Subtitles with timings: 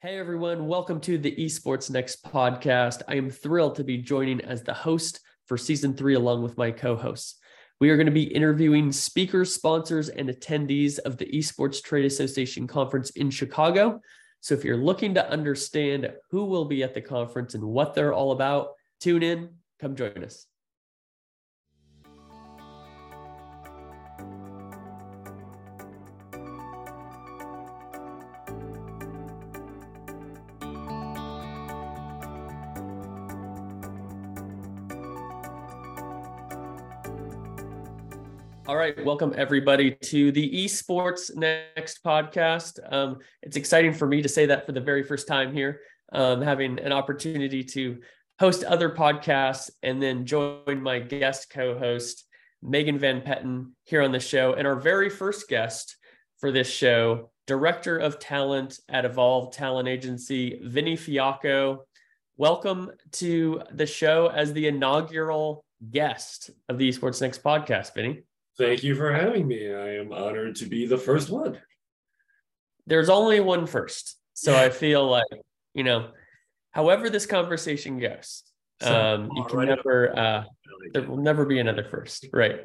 [0.00, 3.02] Hey everyone, welcome to the Esports Next podcast.
[3.08, 6.70] I am thrilled to be joining as the host for season three, along with my
[6.70, 7.34] co hosts.
[7.80, 12.68] We are going to be interviewing speakers, sponsors, and attendees of the Esports Trade Association
[12.68, 14.00] Conference in Chicago.
[14.40, 18.14] So if you're looking to understand who will be at the conference and what they're
[18.14, 19.48] all about, tune in,
[19.80, 20.46] come join us.
[38.68, 42.78] All right, welcome everybody to the Esports Next podcast.
[42.92, 45.80] Um, it's exciting for me to say that for the very first time here,
[46.12, 47.98] um, having an opportunity to
[48.38, 52.26] host other podcasts and then join my guest co-host
[52.60, 55.96] Megan Van Petten here on the show, and our very first guest
[56.36, 61.86] for this show, Director of Talent at Evolved Talent Agency, Vinny Fiacco.
[62.36, 68.24] Welcome to the show as the inaugural guest of the Esports Next podcast, Vinny.
[68.58, 69.72] Thank you for having me.
[69.72, 71.58] I am honored to be the first one.
[72.86, 74.16] There's only one first.
[74.34, 75.26] So I feel like,
[75.74, 76.10] you know,
[76.72, 78.42] however this conversation goes,
[78.82, 80.44] um, you can never, uh,
[80.92, 82.26] there will never be another first.
[82.32, 82.62] Right.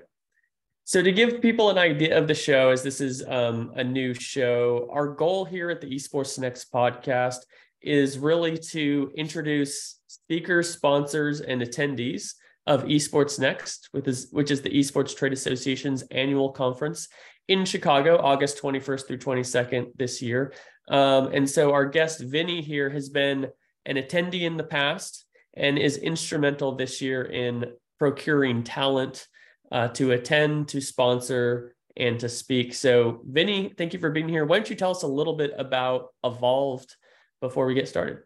[0.86, 4.14] So to give people an idea of the show, as this is um, a new
[4.14, 7.38] show, our goal here at the Esports Next podcast
[7.82, 12.34] is really to introduce speakers, sponsors, and attendees
[12.66, 17.08] of Esports Next, which is, which is the Esports Trade Association's annual conference
[17.48, 20.54] in Chicago, August 21st through 22nd this year.
[20.88, 23.48] Um, and so our guest, Vinny, here has been
[23.86, 25.26] an attendee in the past
[25.56, 27.66] and is instrumental this year in
[28.00, 29.28] procuring talent
[29.72, 32.74] uh, to attend, to sponsor, and to speak.
[32.74, 34.46] So, Vinny, thank you for being here.
[34.46, 36.96] Why don't you tell us a little bit about Evolved
[37.40, 38.20] before we get started?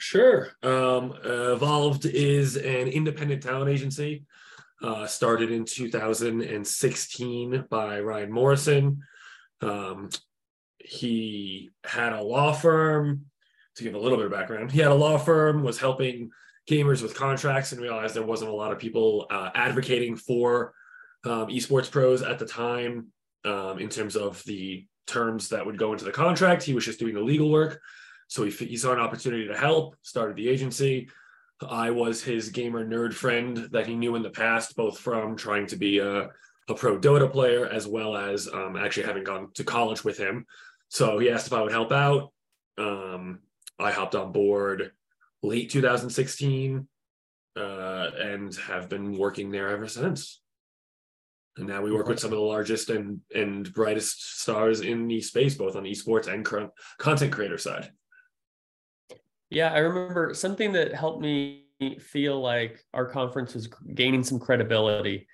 [0.00, 0.48] Sure.
[0.62, 4.24] Um, Evolved is an independent talent agency
[4.82, 9.02] uh, started in 2016 by Ryan Morrison.
[9.60, 10.08] Um,
[10.78, 13.26] he had a law firm.
[13.76, 16.30] To give a little bit of background, he had a law firm, was helping
[16.68, 20.74] gamers with contracts, and realized there wasn't a lot of people uh, advocating for
[21.24, 23.06] um, esports pros at the time
[23.44, 26.64] um, in terms of the terms that would go into the contract.
[26.64, 27.80] He was just doing the legal work.
[28.30, 31.08] So he, he saw an opportunity to help, started the agency.
[31.68, 35.66] I was his gamer nerd friend that he knew in the past, both from trying
[35.66, 36.28] to be a,
[36.68, 40.46] a pro Dota player as well as um, actually having gone to college with him.
[40.90, 42.32] So he asked if I would help out.
[42.78, 43.40] Um,
[43.80, 44.92] I hopped on board
[45.42, 46.86] late 2016
[47.56, 50.40] uh, and have been working there ever since.
[51.56, 55.20] And now we work with some of the largest and, and brightest stars in the
[55.20, 56.46] space, both on esports and
[56.96, 57.90] content creator side.
[59.50, 61.64] Yeah, I remember something that helped me
[61.98, 65.26] feel like our conference was gaining some credibility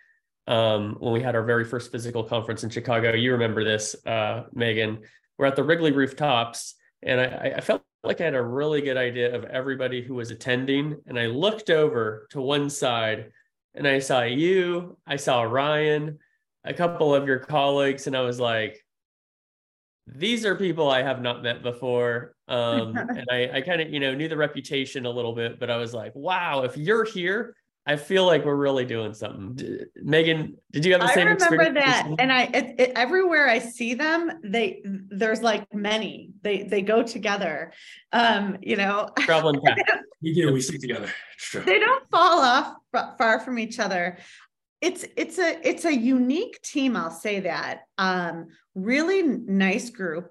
[0.47, 3.13] um, when we had our very first physical conference in Chicago.
[3.13, 5.01] You remember this, uh, Megan.
[5.39, 8.97] We're at the Wrigley rooftops, and I, I felt like I had a really good
[8.97, 10.97] idea of everybody who was attending.
[11.07, 13.33] And I looked over to one side
[13.75, 16.19] and I saw you, I saw Ryan,
[16.65, 18.83] a couple of your colleagues, and I was like,
[20.07, 22.35] these are people I have not met before.
[22.49, 25.71] Um, and I, I kind of, you know, knew the reputation a little bit, but
[25.71, 27.55] I was like, wow, if you're here,
[27.89, 29.55] I feel like we're really doing something.
[29.55, 31.43] D- Megan, did you have the I same experience?
[31.43, 32.15] I remember that.
[32.19, 37.05] And I, it, it, everywhere I see them, they, there's like many, they, they go
[37.05, 37.73] together.
[38.13, 39.79] Um, you know, traveling path.
[40.23, 41.13] we do, we stick together.
[41.53, 42.75] They don't fall off
[43.19, 44.19] far from each other
[44.81, 47.83] it's it's a it's a unique team i'll say that.
[47.99, 50.31] Um really nice group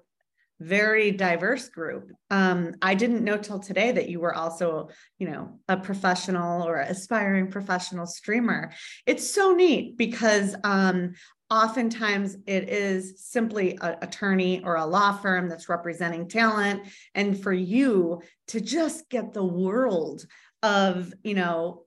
[0.58, 2.10] very diverse group.
[2.30, 6.78] Um i didn't know till today that you were also you know a professional or
[6.78, 8.72] aspiring professional streamer.
[9.04, 11.14] It's so neat because um
[11.50, 16.82] oftentimes it is simply an attorney or a law firm that's representing talent.
[17.14, 20.26] And for you to just get the world
[20.62, 21.85] of you know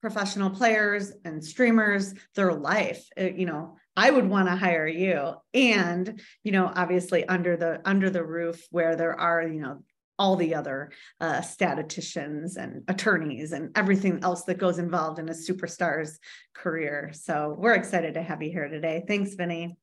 [0.00, 5.34] professional players and streamers their life uh, you know i would want to hire you.
[5.54, 9.82] And you know obviously under the under the roof where there are you know
[10.20, 10.90] all the other
[11.20, 16.18] uh, statisticians and attorneys and everything else that goes involved in a superstar's
[16.54, 17.12] career.
[17.12, 19.04] So we're excited to have you here today.
[19.06, 19.76] Thanks vinny.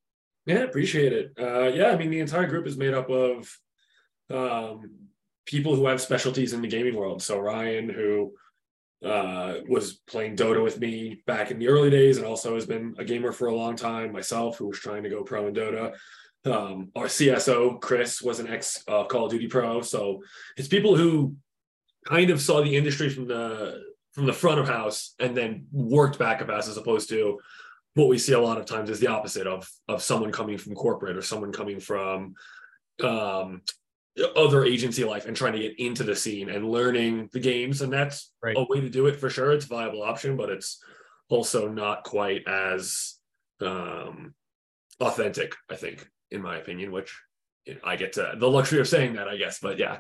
[0.46, 1.34] Yeah appreciate it.
[1.40, 3.58] Uh, yeah i mean the entire group is made up of
[4.30, 4.92] um,
[5.46, 7.22] people who have specialties in the gaming world.
[7.22, 8.34] So ryan who
[9.04, 12.96] uh, was playing Dota with me back in the early days and also has been
[12.98, 15.94] a gamer for a long time myself who was trying to go pro in Dota.
[16.46, 20.22] Um, our CSO Chris was an ex uh, Call of Duty pro, so
[20.58, 21.36] it's people who
[22.06, 23.82] kind of saw the industry from the
[24.14, 27.40] from the front of house and then worked back of house as opposed to
[27.96, 30.76] what we see a lot of times is the opposite of of someone coming from
[30.76, 32.36] corporate or someone coming from
[33.04, 33.62] um,
[34.38, 37.82] other agency life and trying to get into the scene and learning the games.
[37.82, 38.56] And that's right.
[38.58, 39.52] a way to do it for sure.
[39.52, 40.82] It's a viable option but it's
[41.30, 43.16] also not quite as
[43.62, 44.34] um,
[45.00, 47.14] authentic i think in my opinion which
[47.84, 50.00] i get to the luxury of saying that i guess but yeah.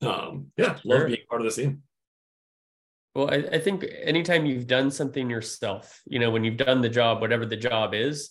[0.00, 1.82] Um, yeah love being part of the scene.
[3.14, 6.88] Well, I, I think anytime you've done something yourself, you know, when you've done the
[6.88, 8.30] job, whatever the job is,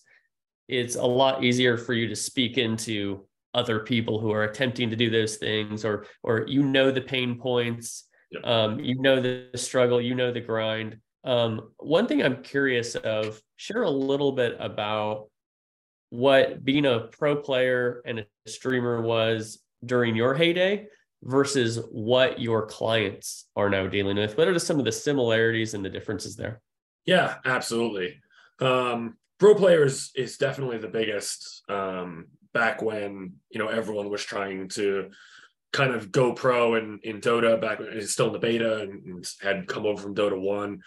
[0.69, 4.95] it's a lot easier for you to speak into other people who are attempting to
[4.95, 8.39] do those things or or you know the pain points yeah.
[8.41, 13.41] um, you know the struggle you know the grind um, one thing i'm curious of
[13.55, 15.27] share a little bit about
[16.09, 20.87] what being a pro player and a streamer was during your heyday
[21.23, 24.37] versus what your clients are now dealing with?
[24.37, 26.61] What are some of the similarities and the differences there?
[27.05, 28.21] Yeah, absolutely.
[28.59, 31.63] Um, pro players is definitely the biggest.
[31.69, 32.27] Um,
[32.57, 35.11] back when you know everyone was trying to
[35.71, 39.03] kind of go pro in, in Dota back when it's still in the beta and,
[39.05, 40.81] and had come over from Dota one.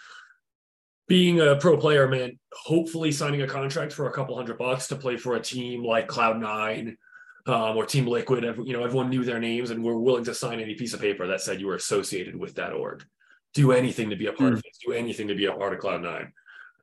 [1.07, 4.95] Being a pro player meant hopefully signing a contract for a couple hundred bucks to
[4.95, 6.97] play for a team like Cloud Nine
[7.45, 8.43] um, or Team Liquid.
[8.43, 11.27] You know, everyone knew their names and were willing to sign any piece of paper
[11.27, 13.05] that said you were associated with that org.
[13.53, 14.57] Do anything to be a part mm.
[14.57, 14.77] of it.
[14.85, 16.33] Do anything to be a part of Cloud Nine.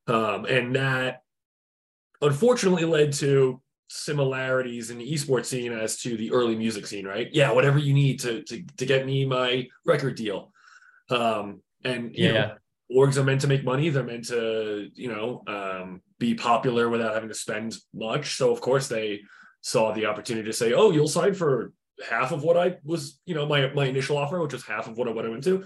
[0.07, 1.23] Um, and that
[2.21, 7.29] unfortunately led to similarities in the esports scene as to the early music scene, right?
[7.33, 10.53] Yeah, whatever you need to to, to get me my record deal.
[11.11, 12.33] Um, and yeah.
[12.33, 12.55] Know,
[12.95, 13.89] orgs are meant to make money.
[13.89, 18.37] They're meant to, you know, um, be popular without having to spend much.
[18.37, 19.21] So of course they
[19.61, 21.73] saw the opportunity to say, "Oh, you'll sign for
[22.09, 24.97] half of what I was, you know, my my initial offer, which was half of
[24.97, 25.65] what I went into."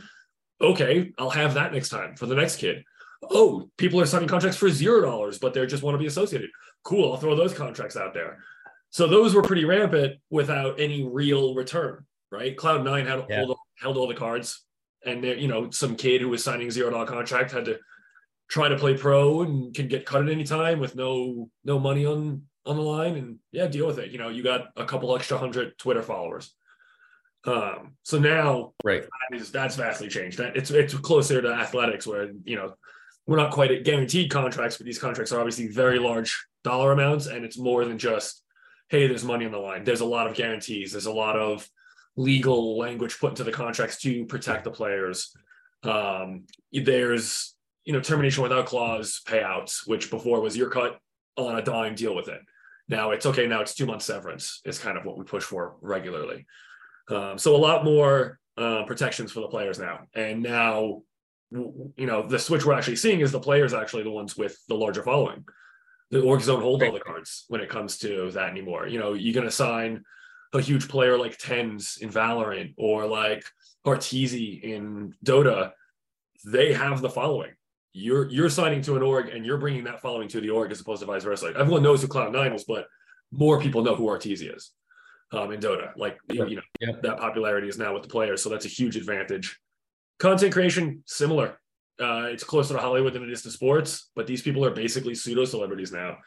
[0.61, 2.85] Okay, I'll have that next time for the next kid.
[3.31, 6.51] Oh, people are signing contracts for zero dollars, but they just want to be associated.
[6.85, 8.39] Cool, I'll throw those contracts out there.
[8.91, 12.57] So those were pretty rampant without any real return, right?
[12.57, 13.45] Cloud Nine had yeah.
[13.45, 14.65] hold, held all the cards,
[15.05, 17.79] and there, you know, some kid who was signing zero dollar contract had to
[18.49, 22.05] try to play pro and can get cut at any time with no no money
[22.05, 24.11] on on the line and yeah, deal with it.
[24.11, 26.55] You know, you got a couple extra hundred Twitter followers.
[27.45, 30.39] Um, so now right that is, that's vastly changed.
[30.39, 32.75] That it's it's closer to athletics where you know
[33.27, 37.27] we're not quite at guaranteed contracts, but these contracts are obviously very large dollar amounts,
[37.27, 38.43] and it's more than just
[38.89, 39.85] hey, there's money on the line.
[39.85, 40.93] There's a lot of guarantees.
[40.93, 41.67] There's a lot of
[42.15, 45.35] legal language put into the contracts to protect the players.
[45.83, 47.55] Um, there's
[47.85, 50.99] you know termination without clause payouts, which before was your cut
[51.37, 52.41] on a dime, deal with it.
[52.89, 53.47] Now it's okay.
[53.47, 56.47] Now it's two months severance is kind of what we push for regularly.
[57.09, 60.01] Um, so a lot more uh, protections for the players now.
[60.15, 61.03] And now,
[61.53, 64.75] you know, the switch we're actually seeing is the players actually the ones with the
[64.75, 65.45] larger following.
[66.11, 68.87] The orgs don't hold all the cards when it comes to that anymore.
[68.87, 70.05] You know, you're going to sign
[70.53, 73.45] a huge player like TenZ in Valorant or like
[73.87, 75.73] Arteezy in Dota.
[76.45, 77.53] They have the following
[77.93, 80.81] you're you're signing to an org and you're bringing that following to the org as
[80.81, 81.47] opposed to vice versa.
[81.47, 82.87] Like everyone knows who Cloud Nine is, but
[83.31, 84.71] more people know who Arteezy is
[85.33, 85.91] um, in Dota.
[85.97, 89.59] Like you know that popularity is now with the players, so that's a huge advantage.
[90.23, 91.59] Content creation similar.
[92.01, 95.17] Uh, it's closer to Hollywood than it is to sports, but these people are basically
[95.17, 96.19] pseudo celebrities now.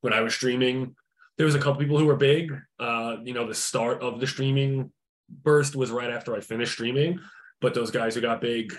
[0.00, 0.96] When I was streaming,
[1.38, 2.52] there was a couple people who were big.
[2.80, 4.90] Uh, you know, the start of the streaming
[5.44, 7.20] burst was right after I finished streaming,
[7.60, 8.74] but those guys who got big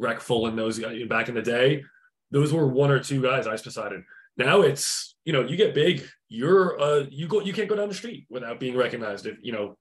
[0.00, 1.84] Reckful and those guys back in the day,
[2.30, 4.06] those were one or two guys Ice Poseidon.
[4.38, 7.88] Now it's you know you get big, you're uh you go you can't go down
[7.88, 9.26] the street without being recognized.
[9.26, 9.76] If you know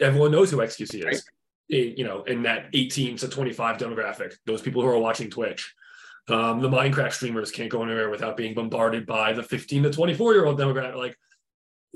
[0.00, 1.24] everyone knows who XQC is.
[1.68, 5.74] You know, in that 18 to 25 demographic, those people who are watching Twitch.
[6.28, 10.34] Um, the Minecraft streamers can't go anywhere without being bombarded by the 15 to 24
[10.34, 10.96] year old demographic.
[10.96, 11.16] Like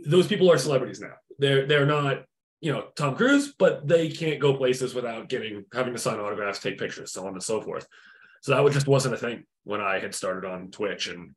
[0.07, 1.15] those people are celebrities now.
[1.39, 2.25] They're they're not
[2.61, 6.61] you know Tom Cruise, but they can't go places without getting having to sign autographs,
[6.61, 7.87] take pictures, so on and so forth.
[8.43, 11.35] So that just wasn't a thing when I had started on Twitch, and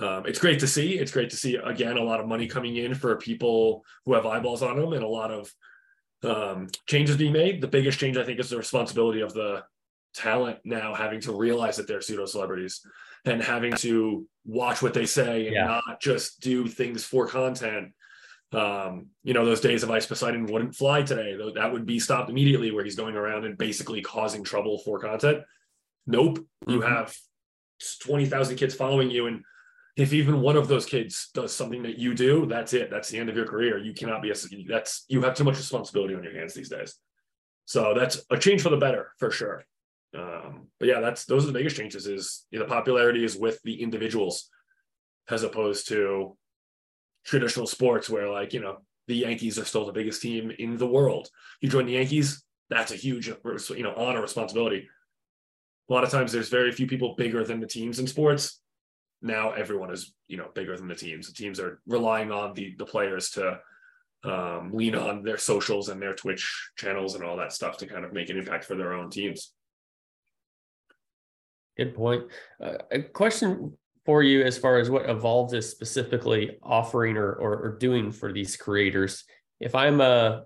[0.00, 0.98] um, it's great to see.
[0.98, 4.26] It's great to see again a lot of money coming in for people who have
[4.26, 5.52] eyeballs on them, and a lot of
[6.22, 7.60] um, changes being made.
[7.60, 9.64] The biggest change I think is the responsibility of the
[10.14, 12.84] talent now having to realize that they're pseudo celebrities
[13.24, 15.64] and having to watch what they say and yeah.
[15.66, 17.92] not just do things for content
[18.52, 21.36] um, you know, those days of Ice Poseidon wouldn't fly today.
[21.54, 25.42] That would be stopped immediately where he's going around and basically causing trouble for content.
[26.06, 26.38] Nope.
[26.38, 26.72] Mm-hmm.
[26.72, 27.14] You have
[28.02, 29.42] 20,000 kids following you and
[29.96, 32.90] if even one of those kids does something that you do, that's it.
[32.90, 33.78] That's the end of your career.
[33.78, 34.34] You cannot be a
[34.68, 36.96] that's you have too much responsibility on your hands these days.
[37.64, 39.64] So that's a change for the better for sure.
[40.16, 42.06] Um, but yeah, that's those are the biggest changes.
[42.06, 44.48] Is you know, the popularity is with the individuals
[45.28, 46.36] as opposed to
[47.24, 50.86] traditional sports where like you know the Yankees are still the biggest team in the
[50.86, 51.28] world.
[51.60, 54.88] You join the Yankees, that's a huge you know honor responsibility.
[55.88, 58.60] A lot of times, there's very few people bigger than the teams in sports
[59.22, 61.26] now everyone is you know bigger than the teams.
[61.26, 63.60] The teams are relying on the the players to
[64.24, 68.04] um, lean on their socials and their Twitch channels and all that stuff to kind
[68.04, 69.52] of make an impact for their own teams.
[71.76, 72.24] Good point.
[72.62, 77.56] Uh, a question for you as far as what Evolved is specifically offering or, or,
[77.58, 79.24] or doing for these creators.
[79.60, 80.44] If I'm a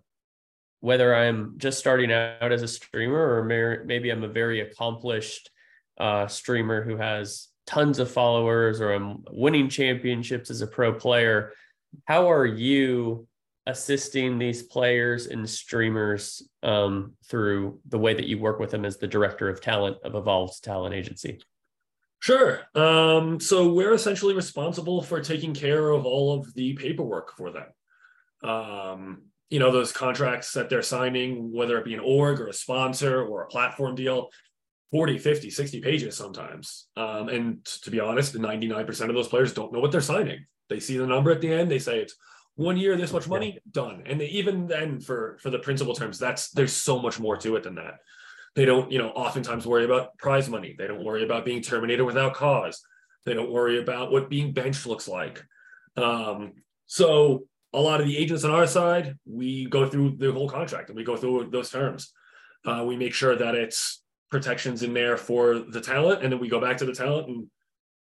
[0.81, 3.45] whether I'm just starting out as a streamer or
[3.87, 5.49] maybe I'm a very accomplished
[5.99, 11.52] uh, streamer who has tons of followers or I'm winning championships as a pro player.
[12.04, 13.26] How are you
[13.66, 18.99] assisting these players and streamers um, through the way that you work with them as
[18.99, 21.40] the director of talent of Evolved's talent agency?
[22.21, 22.61] Sure.
[22.75, 28.50] Um, so we're essentially responsible for taking care of all of the paperwork for them.
[28.50, 32.52] Um, you know, those contracts that they're signing, whether it be an org or a
[32.52, 34.30] sponsor or a platform deal,
[34.91, 36.87] 40, 50, 60 pages sometimes.
[36.97, 40.47] Um, and to be honest, 99% of those players don't know what they're signing.
[40.69, 42.14] They see the number at the end, they say it's
[42.57, 44.05] one year, this much money, done.
[44.07, 47.64] And even then for for the principal terms, that's there's so much more to it
[47.64, 47.95] than that.
[48.55, 50.76] They don't, you know, oftentimes worry about prize money.
[50.79, 52.81] They don't worry about being terminated without cause.
[53.25, 55.45] They don't worry about what being benched looks like.
[55.97, 56.53] Um,
[56.87, 60.88] so a lot of the agents on our side, we go through the whole contract
[60.88, 62.12] and we go through those terms.
[62.64, 64.04] Uh, we make sure that it's
[64.35, 67.29] protections in there for the talent, and then we go back to the talent.
[67.29, 67.47] And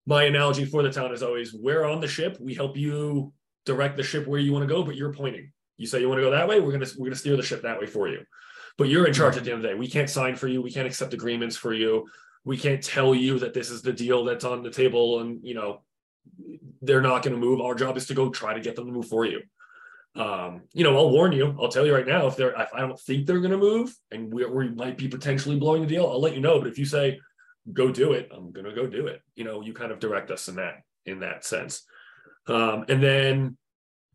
[0.05, 2.37] my analogy for the talent is always: we're on the ship.
[2.39, 3.33] We help you
[3.65, 5.51] direct the ship where you want to go, but you're pointing.
[5.75, 6.61] You say you want to go that way.
[6.61, 8.21] We're gonna we're gonna steer the ship that way for you.
[8.77, 9.21] But you're in mm-hmm.
[9.21, 9.75] charge at the end of the day.
[9.75, 10.61] We can't sign for you.
[10.61, 12.05] We can't accept agreements for you.
[12.45, 15.53] We can't tell you that this is the deal that's on the table, and you
[15.53, 15.81] know
[16.81, 17.59] they're not going to move.
[17.59, 19.41] Our job is to go try to get them to move for you
[20.15, 21.57] um, you know, I'll warn you.
[21.61, 23.93] I'll tell you right now if they're if I don't think they're going to move
[24.11, 26.59] and we, we might be potentially blowing the deal, I'll let you know.
[26.59, 27.19] But if you say
[27.73, 29.21] go do it, I'm going to go do it.
[29.35, 31.83] You know, you kind of direct us in that in that sense.
[32.47, 33.57] Um, and then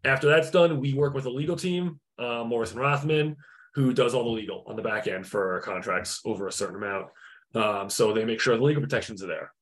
[0.05, 3.37] after that's done, we work with a legal team, uh, Morrison Rothman,
[3.75, 7.07] who does all the legal on the back end for contracts over a certain amount.
[7.55, 9.53] Um, so they make sure the legal protections are there.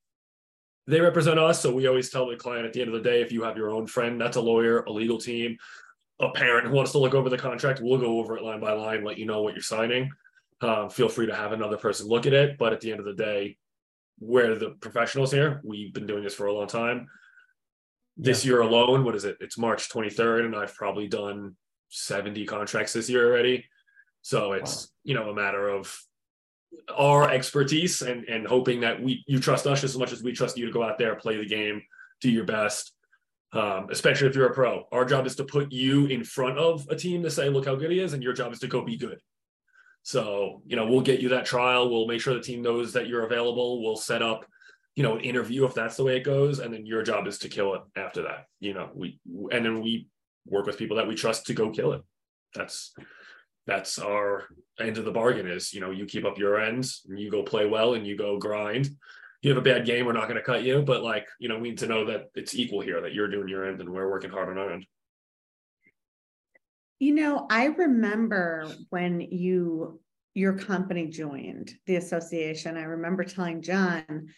[0.86, 3.20] They represent us, so we always tell the client at the end of the day,
[3.20, 5.58] if you have your own friend that's a lawyer, a legal team,
[6.20, 8.72] a parent who wants to look over the contract, we'll go over it line by
[8.72, 10.10] line, let you know what you're signing.
[10.60, 12.58] Um, feel free to have another person look at it.
[12.58, 13.56] But at the end of the day,
[14.18, 15.60] we're the professionals here.
[15.62, 17.06] We've been doing this for a long time.
[18.16, 18.50] This yeah.
[18.50, 19.36] year alone, what is it?
[19.40, 21.54] It's March 23rd, and I've probably done
[21.90, 23.64] 70 contracts this year already.
[24.22, 24.88] So it's wow.
[25.04, 25.96] you know a matter of
[26.96, 30.58] our expertise and and hoping that we you trust us as much as we trust
[30.58, 31.82] you to go out there, play the game,
[32.20, 32.92] do your best,
[33.52, 34.84] um, especially if you're a pro.
[34.92, 37.76] Our job is to put you in front of a team to say, look how
[37.76, 39.20] good he is, and your job is to go be good.
[40.02, 41.90] So, you know, we'll get you that trial.
[41.90, 43.82] We'll make sure the team knows that you're available.
[43.82, 44.46] We'll set up,
[44.94, 46.60] you know, an interview if that's the way it goes.
[46.60, 48.46] And then your job is to kill it after that.
[48.60, 49.18] You know, we
[49.52, 50.08] and then we
[50.46, 52.02] work with people that we trust to go kill it.
[52.54, 52.94] That's
[53.66, 54.44] that's our
[54.80, 57.42] end of the bargain is, you know, you keep up your ends and you go
[57.42, 58.88] play well and you go grind
[59.42, 60.82] you have a bad game, we're not going to cut you.
[60.82, 63.48] But like, you know, we need to know that it's equal here, that you're doing
[63.48, 64.86] your end and we're working hard on our end.
[66.98, 70.00] You know, I remember when you
[70.34, 72.76] your company joined the association.
[72.76, 74.28] I remember telling John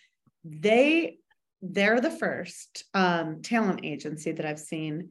[0.45, 1.19] they
[1.63, 5.11] they're the first um, talent agency that I've seen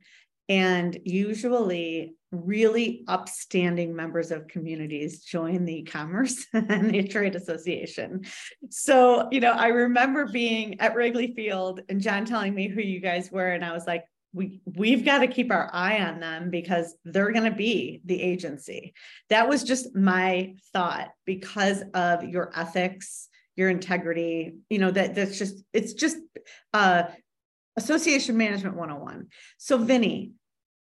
[0.50, 8.26] and usually, really upstanding members of communities join the Commerce and the Trade Association.
[8.70, 13.00] So, you know, I remember being at Wrigley Field and John telling me who you
[13.00, 16.52] guys were, and I was like, we we've got to keep our eye on them
[16.52, 18.94] because they're going to be the agency.
[19.30, 24.54] That was just my thought because of your ethics, your integrity.
[24.70, 26.18] You know that that's just it's just
[26.76, 27.06] uh,
[27.80, 29.28] association management 101.
[29.58, 30.34] So Vinny,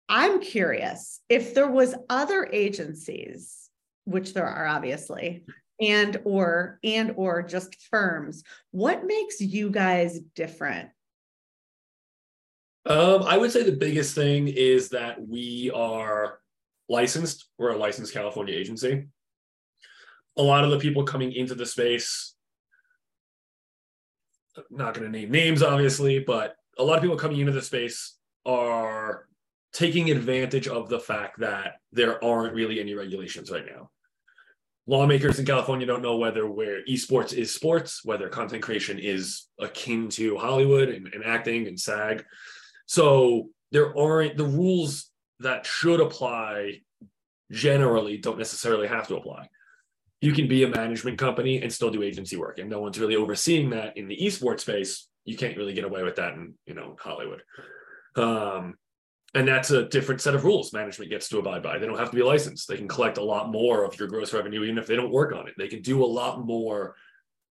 [0.07, 3.69] I'm curious if there was other agencies,
[4.05, 5.45] which there are obviously,
[5.79, 10.89] and or and or just firms, what makes you guys different?
[12.85, 16.39] Um, I would say the biggest thing is that we are
[16.87, 17.49] licensed.
[17.57, 19.07] We're a licensed California agency.
[20.37, 22.35] A lot of the people coming into the space,
[24.69, 28.17] not going to name names, obviously, but a lot of people coming into the space
[28.45, 29.27] are
[29.73, 33.89] taking advantage of the fact that there aren't really any regulations right now.
[34.87, 40.09] Lawmakers in California don't know whether where esports is sports, whether content creation is akin
[40.09, 42.23] to Hollywood and, and acting and SAG.
[42.85, 46.81] So there aren't the rules that should apply
[47.51, 49.49] generally don't necessarily have to apply.
[50.21, 53.15] You can be a management company and still do agency work, and no one's really
[53.15, 55.07] overseeing that in the esports space.
[55.25, 57.43] You can't really get away with that in you know Hollywood.
[58.15, 58.75] Um,
[59.33, 61.77] and that's a different set of rules management gets to abide by.
[61.77, 62.69] They don't have to be licensed.
[62.69, 65.35] They can collect a lot more of your gross revenue, even if they don't work
[65.35, 65.55] on it.
[65.57, 66.95] They can do a lot more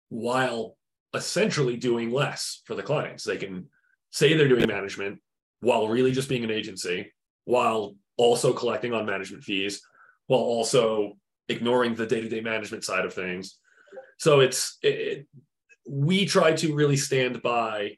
[0.08, 0.76] while
[1.14, 3.22] essentially doing less for the clients.
[3.22, 3.68] They can
[4.10, 5.20] say they're doing management
[5.60, 7.12] while really just being an agency,
[7.44, 9.80] while also collecting on management fees,
[10.26, 11.16] while also
[11.48, 13.58] ignoring the day-to-day management side of things.
[14.18, 15.26] So it's it,
[15.88, 17.96] we try to really stand by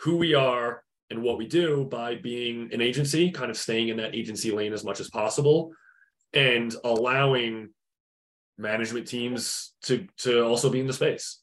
[0.00, 3.96] who we are and what we do by being an agency, kind of staying in
[3.96, 5.72] that agency lane as much as possible
[6.32, 7.70] and allowing
[8.58, 11.40] management teams to to also be in the space.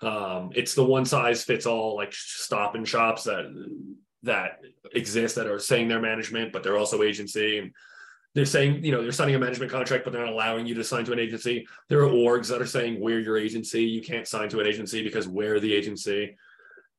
[0.00, 3.44] Um, it's the one size fits all like stop and shops that
[4.22, 4.60] that
[4.92, 7.58] exist that are saying they're management, but they're also agency.
[7.58, 7.72] And
[8.34, 10.84] they're saying, you know, they're signing a management contract, but they're not allowing you to
[10.84, 11.66] sign to an agency.
[11.88, 13.82] There are orgs that are saying we're your agency.
[13.84, 16.36] You can't sign to an agency because we're the agency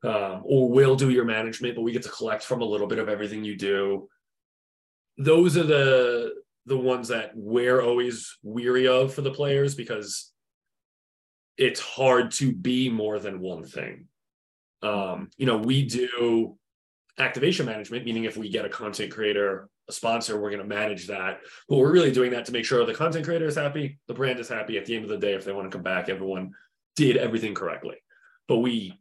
[0.03, 2.99] um, or will do your management, but we get to collect from a little bit
[2.99, 4.09] of everything you do.
[5.17, 6.33] Those are the
[6.67, 10.31] the ones that we're always weary of for the players because
[11.57, 14.05] it's hard to be more than one thing.
[14.83, 16.57] Um, you know, we do
[17.17, 21.07] activation management, meaning if we get a content creator, a sponsor, we're going to manage
[21.07, 21.41] that.
[21.69, 24.39] But we're really doing that to make sure the content creator is happy, the brand
[24.39, 24.77] is happy.
[24.77, 26.53] At the end of the day, if they want to come back, everyone
[26.95, 27.97] did everything correctly.
[28.47, 28.99] But we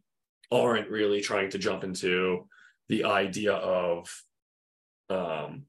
[0.51, 2.47] aren't really trying to jump into
[2.89, 4.13] the idea of
[5.09, 5.63] um,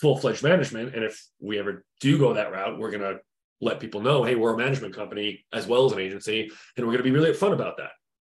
[0.00, 3.18] full-fledged management and if we ever do go that route we're going to
[3.62, 6.92] let people know hey we're a management company as well as an agency and we're
[6.92, 7.92] going to be really upfront about that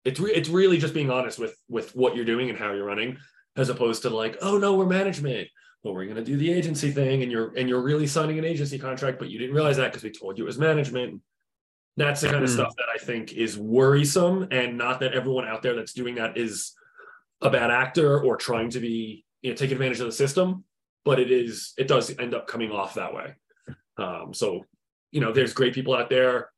[0.05, 2.85] it's re- it's really just being honest with with what you're doing and how you're
[2.85, 3.17] running
[3.57, 5.49] as opposed to like oh no we're management
[5.85, 8.45] but we're going to do the agency thing and you're and you're really signing an
[8.45, 11.21] agency contract but you didn't realize that because we told you it was management
[11.99, 12.55] that's the kind of mm.
[12.55, 16.39] stuff that I think is worrisome, and not that everyone out there that's doing that
[16.39, 16.75] is
[17.43, 20.63] a bad actor or trying to be, you know, take advantage of the system,
[21.05, 23.35] but it is, it does end up coming off that way.
[23.97, 24.65] Um, so,
[25.11, 26.51] you know, there's great people out there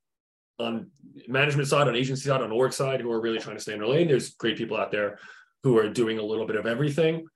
[0.59, 0.91] on
[1.27, 3.79] management side, on agency side, on org side who are really trying to stay in
[3.79, 4.09] their lane.
[4.09, 5.19] There's great people out there
[5.63, 7.27] who are doing a little bit of everything.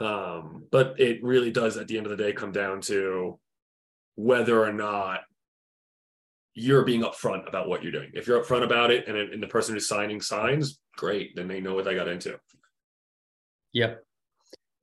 [0.00, 3.38] Um, but it really does, at the end of the day, come down to
[4.14, 5.20] whether or not
[6.54, 8.10] you're being upfront about what you're doing.
[8.14, 11.34] If you're upfront about it and, and the person who's signing signs, great.
[11.36, 12.38] Then they know what they got into.
[13.72, 14.04] Yep.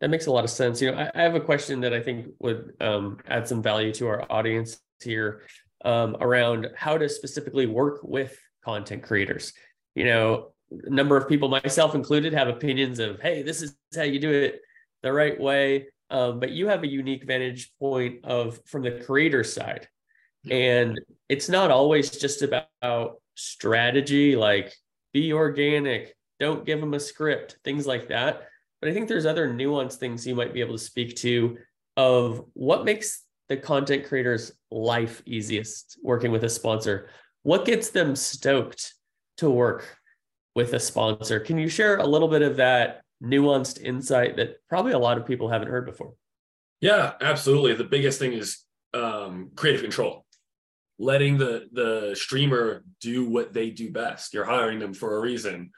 [0.01, 0.81] That makes a lot of sense.
[0.81, 3.93] You know, I, I have a question that I think would um, add some value
[3.95, 5.43] to our audience here
[5.85, 9.53] um, around how to specifically work with content creators.
[9.95, 14.03] You know, a number of people, myself included, have opinions of, hey, this is how
[14.03, 14.61] you do it
[15.03, 15.87] the right way.
[16.09, 19.87] Um, but you have a unique vantage point of from the creator side
[20.49, 24.73] and it's not always just about strategy, like
[25.13, 28.47] be organic, don't give them a script, things like that.
[28.79, 31.57] But I think there's other nuanced things you might be able to speak to
[31.97, 37.09] of what makes the content creator's life easiest working with a sponsor.
[37.43, 38.93] What gets them stoked
[39.37, 39.97] to work
[40.55, 41.39] with a sponsor?
[41.39, 45.25] Can you share a little bit of that nuanced insight that probably a lot of
[45.25, 46.13] people haven't heard before?
[46.81, 47.73] Yeah, absolutely.
[47.73, 50.25] The biggest thing is um, creative control
[50.99, 54.33] letting the the streamer do what they do best.
[54.33, 55.71] You're hiring them for a reason.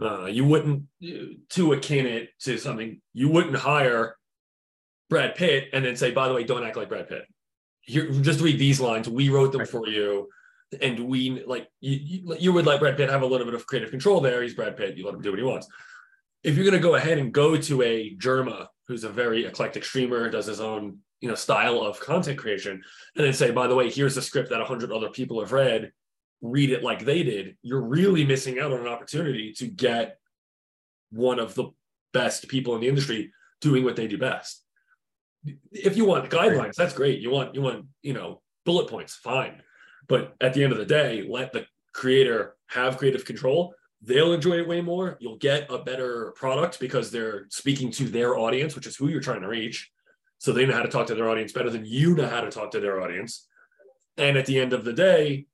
[0.00, 0.82] Uh, you wouldn't
[1.50, 3.00] to akin it to something.
[3.14, 4.16] You wouldn't hire
[5.08, 7.24] Brad Pitt and then say, by the way, don't act like Brad Pitt.
[7.80, 9.08] Here, just read these lines.
[9.08, 10.28] We wrote them for you,
[10.80, 12.52] and we like you, you, you.
[12.52, 14.42] would let Brad Pitt have a little bit of creative control there.
[14.42, 14.96] He's Brad Pitt.
[14.96, 15.68] You let him do what he wants.
[16.46, 19.84] If you're going to go ahead and go to a Jerma, who's a very eclectic
[19.84, 22.72] streamer, does his own you know style of content creation
[23.16, 25.92] and then say by the way here's a script that 100 other people have read.
[26.42, 30.18] Read it like they did you're really missing out on an opportunity to get
[31.10, 31.70] one of the
[32.12, 34.62] best people in the industry doing what they do best.
[35.72, 37.20] If you want guidelines that's great.
[37.20, 39.62] You want you want you know bullet points fine.
[40.08, 44.58] But at the end of the day let the creator have creative control they'll enjoy
[44.58, 48.86] it way more you'll get a better product because they're speaking to their audience which
[48.86, 49.90] is who you're trying to reach
[50.38, 52.50] so they know how to talk to their audience better than you know how to
[52.50, 53.46] talk to their audience.
[54.16, 55.46] And at the end of the day,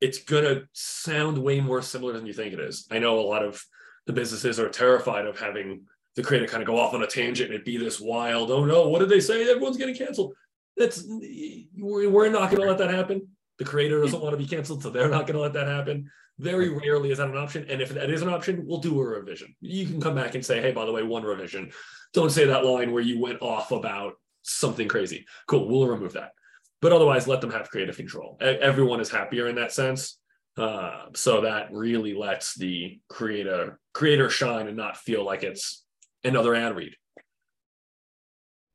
[0.00, 2.86] it's going to sound way more similar than you think it is.
[2.90, 3.62] I know a lot of
[4.06, 5.82] the businesses are terrified of having
[6.16, 8.64] the creator kind of go off on a tangent and it be this wild, oh
[8.64, 9.48] no, what did they say?
[9.48, 10.34] Everyone's getting canceled.
[10.76, 13.28] That's we're not going to let that happen.
[13.58, 16.10] The creator doesn't want to be canceled, so they're not going to let that happen.
[16.38, 17.66] Very rarely is that an option.
[17.68, 19.54] And if that is an option, we'll do a revision.
[19.60, 21.70] You can come back and say, hey, by the way, one revision.
[22.14, 25.26] Don't say that line where you went off about something crazy.
[25.46, 26.32] Cool, we'll remove that.
[26.80, 28.38] But otherwise, let them have creative control.
[28.40, 30.18] Everyone is happier in that sense.
[30.56, 35.84] Uh, so that really lets the creator creator shine and not feel like it's
[36.24, 36.94] another ad read.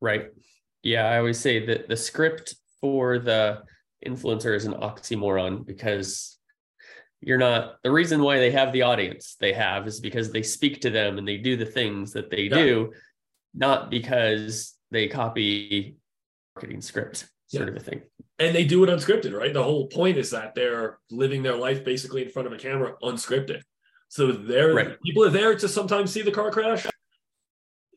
[0.00, 0.28] Right.
[0.82, 3.62] Yeah, I always say that the script for the
[4.06, 6.37] influencer is an oxymoron because
[7.20, 10.80] you're not the reason why they have the audience they have is because they speak
[10.80, 12.56] to them and they do the things that they yeah.
[12.56, 12.92] do
[13.54, 15.96] not because they copy
[16.54, 17.70] marketing script sort yeah.
[17.70, 18.02] of a thing
[18.38, 21.84] and they do it unscripted right the whole point is that they're living their life
[21.84, 23.62] basically in front of a camera unscripted
[24.08, 25.02] so they're right.
[25.02, 26.86] people are there to sometimes see the car crash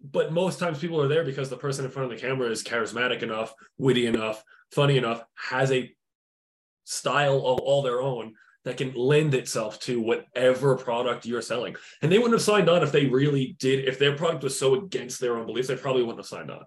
[0.04, 2.64] but most times people are there because the person in front of the camera is
[2.64, 5.94] charismatic enough witty enough funny enough has a
[6.86, 11.76] style of all their own that can lend itself to whatever product you're selling.
[12.02, 13.88] And they wouldn't have signed on if they really did.
[13.88, 16.64] If their product was so against their own beliefs, they probably wouldn't have signed on.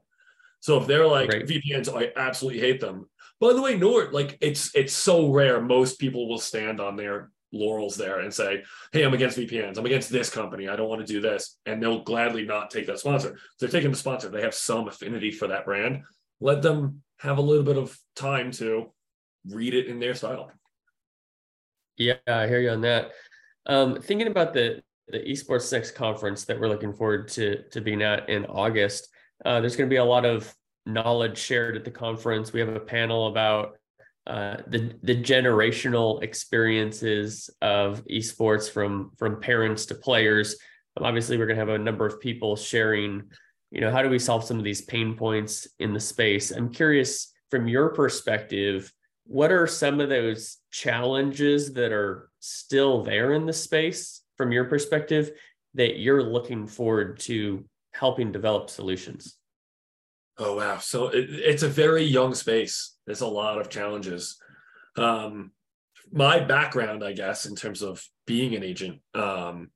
[0.61, 1.47] So if they're like right.
[1.47, 3.09] VPNs, I absolutely hate them.
[3.41, 5.61] By the way, Nord, like it's it's so rare.
[5.61, 9.77] Most people will stand on their laurels there and say, "Hey, I'm against VPNs.
[9.77, 10.69] I'm against this company.
[10.69, 13.39] I don't want to do this," and they'll gladly not take that sponsor.
[13.61, 14.29] they're taking the sponsor.
[14.29, 16.03] They have some affinity for that brand.
[16.41, 18.93] Let them have a little bit of time to
[19.47, 20.51] read it in their style.
[21.97, 23.13] Yeah, I hear you on that.
[23.67, 28.03] Um, thinking about the the esports next conference that we're looking forward to to being
[28.03, 29.09] at in August,
[29.45, 30.53] uh, there's going to be a lot of
[30.87, 32.53] knowledge shared at the conference.
[32.53, 33.77] We have a panel about
[34.27, 40.57] uh, the the generational experiences of esports from from parents to players.
[40.97, 43.25] Um, obviously, we're going to have a number of people sharing.
[43.71, 46.51] You know, how do we solve some of these pain points in the space?
[46.51, 48.93] I'm curious from your perspective
[49.27, 54.65] what are some of those challenges that are still there in the space from your
[54.65, 55.33] perspective
[55.75, 59.37] that you're looking forward to helping develop solutions?
[60.37, 60.79] Oh wow!
[60.79, 62.97] So it, it's a very young space.
[63.07, 64.37] There's a lot of challenges.
[64.97, 65.53] Um,
[66.13, 69.71] my background, I guess, in terms of being an agent, um,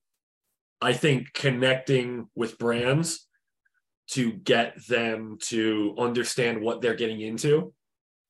[0.80, 3.26] I think connecting with brands
[4.10, 7.72] to get them to understand what they're getting into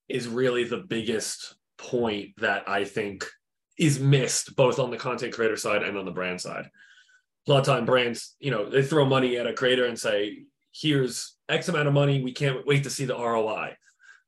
[0.08, 3.26] is really the biggest point that I think
[3.78, 6.68] is missed both on the content creator side and on the brand side.
[7.46, 10.44] A lot of time brands, you know, they throw money at a creator and say,
[10.72, 12.22] here's X amount of money.
[12.22, 13.76] We can't wait to see the ROI.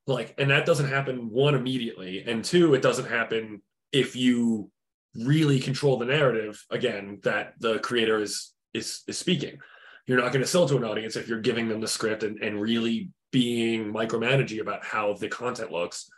[0.07, 2.25] Like, and that doesn't happen one immediately.
[2.27, 3.63] And two, it doesn't happen
[3.93, 4.71] if you
[5.15, 9.59] really control the narrative again that the creator is is is speaking.
[10.07, 12.39] You're not going to sell to an audience if you're giving them the script and,
[12.43, 16.11] and really being micromanaging about how the content looks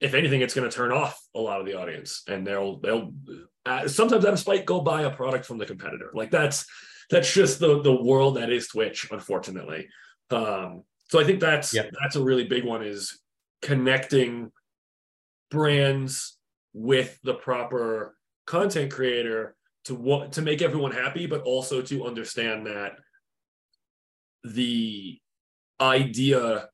[0.00, 3.12] if anything it's going to turn off a lot of the audience and they'll they'll
[3.66, 6.66] uh, sometimes out of spite go buy a product from the competitor like that's
[7.10, 9.88] that's just the the world that is twitch unfortunately
[10.30, 11.90] um so i think that's yep.
[12.02, 13.20] that's a really big one is
[13.62, 14.50] connecting
[15.50, 16.36] brands
[16.74, 19.54] with the proper content creator
[19.84, 22.92] to what to make everyone happy but also to understand that
[24.44, 25.18] the
[25.80, 26.68] idea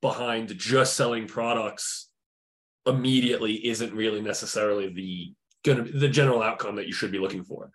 [0.00, 2.10] behind just selling products
[2.86, 5.32] immediately isn't really necessarily the
[5.64, 7.70] gonna the general outcome that you should be looking for.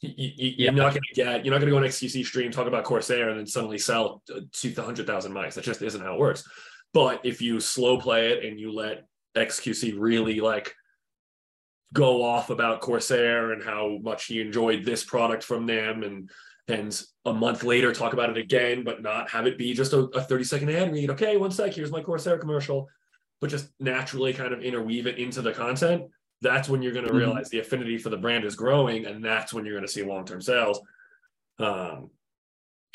[0.00, 2.66] You, are not going to get you're not going to go on XQC stream talk
[2.66, 5.54] about Corsair and then suddenly sell uh, two hundred thousand mics.
[5.54, 6.46] That just isn't how it works.
[6.92, 9.06] But if you slow play it and you let
[9.36, 10.74] XQC really like
[11.92, 16.28] go off about Corsair and how much he enjoyed this product from them and
[16.68, 19.98] and a month later talk about it again, but not have it be just a,
[20.14, 21.10] a 30 second ad read.
[21.10, 22.88] Okay, one sec, here's my Corsair commercial,
[23.40, 26.04] but just naturally kind of interweave it into the content.
[26.40, 27.18] That's when you're going to mm-hmm.
[27.18, 30.02] realize the affinity for the brand is growing, and that's when you're going to see
[30.02, 30.80] long term sales.
[31.58, 32.10] Um,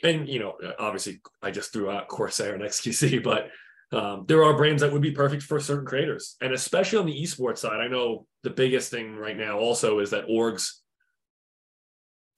[0.04, 3.50] and you know, obviously, I just threw out Corsair and XQC, but
[3.92, 7.22] um, there are brands that would be perfect for certain creators, and especially on the
[7.22, 7.80] esports side.
[7.80, 10.72] I know the biggest thing right now also is that orgs,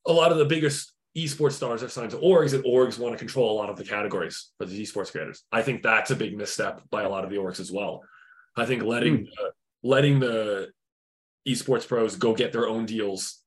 [0.07, 3.19] a lot of the biggest esports stars are signed to orgs and orgs want to
[3.19, 5.43] control a lot of the categories for the esports creators.
[5.51, 8.01] I think that's a big misstep by a lot of the orgs as well.
[8.55, 9.27] I think letting mm.
[9.27, 9.49] uh,
[9.83, 10.69] letting the
[11.47, 13.41] esports pros go get their own deals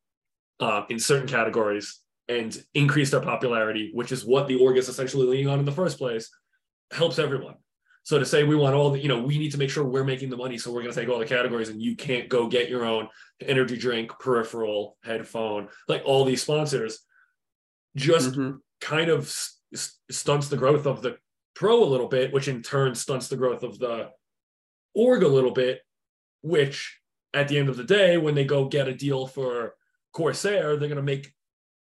[0.61, 5.27] uh, in certain categories and increase their popularity, which is what the org is essentially
[5.27, 6.31] leaning on in the first place,
[6.90, 7.55] helps everyone.
[8.03, 10.05] So to say we want all the, you know, we need to make sure we're
[10.05, 12.46] making the money, so we're going to take all the categories, and you can't go
[12.46, 13.09] get your own
[13.40, 17.00] energy drink, peripheral, headphone, like all these sponsors
[17.96, 18.57] just mm-hmm.
[18.80, 19.33] kind of
[20.11, 21.16] stunts the growth of the
[21.54, 24.11] pro a little bit, which in turn stunts the growth of the
[24.94, 25.80] org a little bit,
[26.42, 27.00] which
[27.33, 29.74] at the end of the day, when they go get a deal for
[30.12, 31.33] Corsair, they're going to make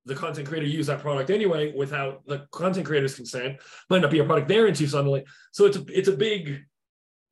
[0.06, 3.58] the content creator use that product anyway without the content creator's consent.
[3.88, 5.24] Might not be a product they're into suddenly.
[5.52, 6.62] So it's a it's a big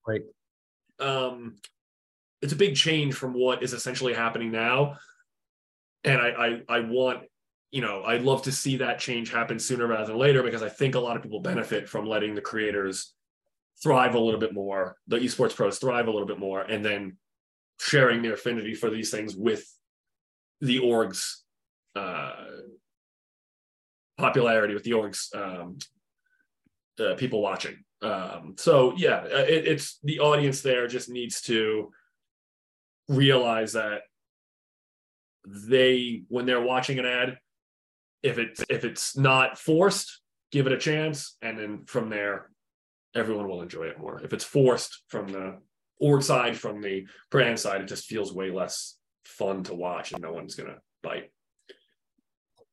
[0.07, 0.23] right.
[0.99, 1.57] Um,
[2.41, 4.97] it's a big change from what is essentially happening now,
[6.05, 7.25] and I I, I want
[7.73, 10.69] you know I'd love to see that change happen sooner rather than later because I
[10.69, 13.15] think a lot of people benefit from letting the creators
[13.83, 17.17] thrive a little bit more, the esports pros thrive a little bit more, and then
[17.81, 19.65] sharing their affinity for these things with
[20.61, 21.43] the org's
[21.97, 22.45] uh,
[24.19, 25.79] popularity, with the org's um,
[27.01, 27.83] uh, people watching.
[28.03, 31.91] Um, so yeah, uh, it, it's the audience there just needs to
[33.09, 34.03] realize that
[35.45, 37.39] they when they're watching an ad,
[38.23, 42.51] if it's if it's not forced, give it a chance, and then from there,
[43.15, 44.21] everyone will enjoy it more.
[44.23, 45.59] If it's forced from the
[46.01, 50.23] org side, from the brand side, it just feels way less fun to watch, and
[50.23, 51.31] no one's gonna bite.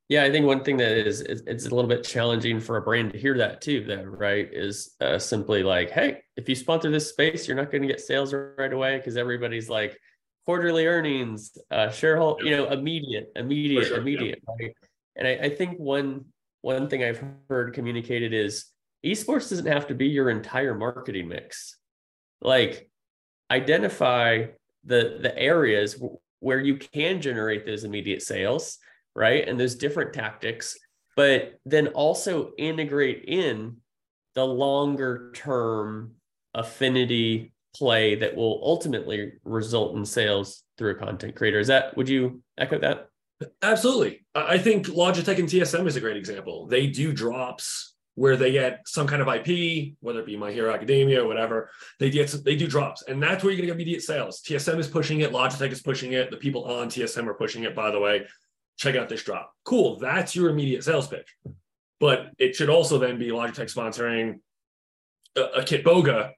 [0.10, 3.14] Yeah, I think one thing that is it's a little bit challenging for a brand
[3.14, 3.86] to hear that too.
[3.86, 7.84] Then, right, is uh, simply like, hey, if you sponsor this space, you're not going
[7.84, 10.00] to get sales right away because everybody's like
[10.48, 14.66] quarterly earnings, uh, shareholder, you know, immediate, immediate, sure, immediate, yeah.
[14.66, 14.76] right?
[15.20, 16.26] And I, I think one
[16.62, 18.66] one thing I've heard communicated is
[19.06, 21.78] esports doesn't have to be your entire marketing mix.
[22.42, 22.90] Like,
[23.52, 24.48] identify
[24.84, 26.02] the the areas
[26.40, 28.80] where you can generate those immediate sales
[29.16, 29.48] right?
[29.48, 30.78] And those different tactics,
[31.16, 33.78] but then also integrate in
[34.36, 36.16] the longer term
[36.54, 41.60] affinity play that will ultimately result in sales through a content creator.
[41.60, 43.10] Is that, would you echo that?
[43.62, 44.26] Absolutely.
[44.36, 46.68] I think Logitech and TSM is a great example.
[46.68, 50.74] They do drops where they get some kind of IP, whether it be My Hero
[50.74, 51.70] Academia or whatever.
[52.00, 54.42] They get they do drops, and that's where you're gonna get immediate sales.
[54.42, 57.74] TSM is pushing it, Logitech is pushing it, the people on TSM are pushing it.
[57.76, 58.28] By the way,
[58.78, 59.54] check out this drop.
[59.64, 60.00] Cool.
[60.00, 61.34] That's your immediate sales pitch.
[62.02, 64.40] But it should also then be Logitech sponsoring
[65.38, 66.32] a, a Kitboga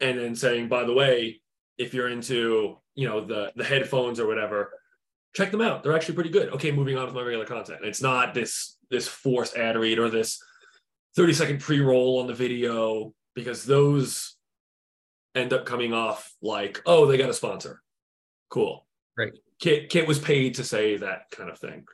[0.00, 1.40] and then saying, by the way,
[1.76, 4.70] if you're into, you know, the the headphones or whatever,
[5.34, 5.82] check them out.
[5.82, 6.50] They're actually pretty good.
[6.50, 7.80] Okay, moving on with my regular content.
[7.84, 10.42] It's not this this forced ad read or this
[11.16, 14.36] 30 second pre-roll on the video because those
[15.34, 17.82] end up coming off like, oh, they got a sponsor.
[18.48, 18.86] Cool.
[19.16, 19.32] Right.
[19.60, 21.86] Kit Kit was paid to say that kind of thing,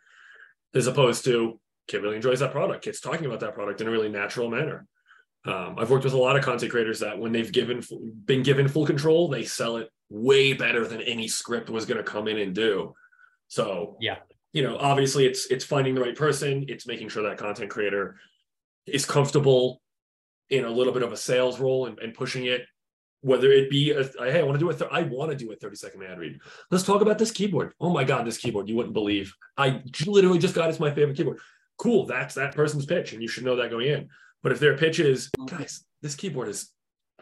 [0.75, 2.85] as opposed to Kit really enjoys that product.
[2.85, 4.87] Kit's talking about that product in a really natural manner.
[5.45, 7.83] Um, I've worked with a lot of content creators that when they've given
[8.25, 12.05] been given full control, they sell it way better than any script was going to
[12.05, 12.95] come in and do.
[13.53, 14.17] So yeah,
[14.55, 16.65] you know, obviously it's it's finding the right person.
[16.69, 18.17] It's making sure that content creator
[18.87, 19.83] is comfortable
[20.49, 22.63] in a little bit of a sales role and, and pushing it
[23.21, 25.53] whether it be a, hey, I want to do a th- I want to do
[25.53, 26.41] a 30 second ad read.
[26.71, 27.75] Let's talk about this keyboard.
[27.79, 29.35] Oh my god, this keyboard you wouldn't believe.
[29.59, 31.39] I literally just got it's my favorite keyboard.
[31.77, 34.09] Cool, that's that person's pitch, and you should know that going in.
[34.43, 36.73] But if their pitch is, guys, this keyboard is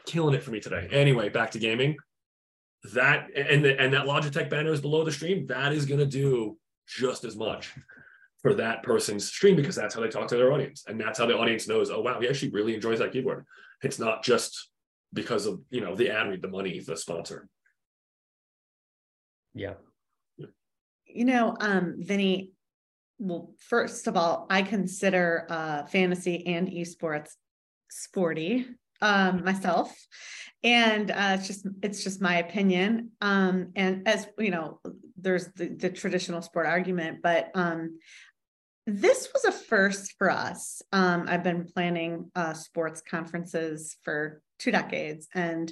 [0.07, 0.89] killing it for me today.
[0.93, 1.97] Anyway, back to gaming.
[2.95, 5.47] That and the, and that Logitech banner is below the stream.
[5.47, 7.73] That is going to do just as much
[8.43, 11.27] for that person's stream because that's how they talk to their audience, and that's how
[11.27, 11.91] the audience knows.
[11.91, 13.45] Oh wow, he actually really enjoys that keyboard.
[13.83, 14.71] It's not just
[15.13, 17.49] because of you know the ad read, the money, the sponsor.
[19.55, 19.75] Yeah.
[21.07, 22.53] You know, um, Vinny,
[23.19, 27.33] well, first of all, I consider uh, fantasy and esports
[27.91, 28.67] sporty
[29.01, 29.95] um, myself,
[30.63, 33.11] and uh, it's just it's just my opinion.
[33.21, 34.81] Um, and as you know,
[35.17, 37.99] there's the, the traditional sport argument, but um,
[38.87, 40.83] this was a first for us.
[40.93, 45.71] Um, I've been planning uh, sports conferences for two decades, and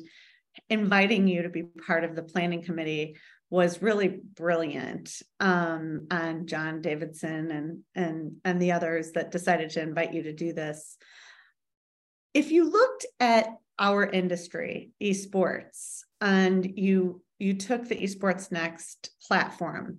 [0.70, 3.16] inviting you to be part of the planning committee
[3.50, 5.22] was really brilliant.
[5.40, 10.32] Um, and John Davidson and and and the others that decided to invite you to
[10.32, 10.96] do this.
[12.38, 13.48] If you looked at
[13.80, 19.98] our industry, esports, and you you took the esports next platform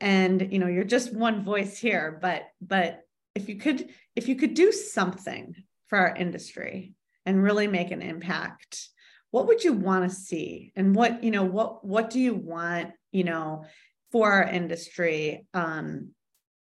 [0.00, 3.00] and you know you're just one voice here but but
[3.34, 5.54] if you could if you could do something
[5.88, 6.94] for our industry
[7.26, 8.90] and really make an impact
[9.30, 10.72] what would you want to see?
[10.76, 13.64] And what you know what what do you want you know
[14.12, 16.10] for our industry um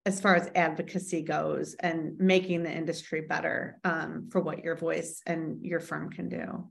[0.07, 5.21] as far as advocacy goes and making the industry better um, for what your voice
[5.27, 6.69] and your firm can do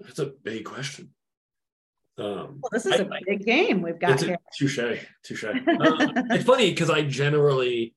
[0.00, 1.10] that's a big question
[2.18, 4.36] um, well, this is I, a big game we've got here.
[4.54, 4.78] Touche,
[5.24, 5.44] touche.
[5.44, 7.94] Uh, it's funny because I generally,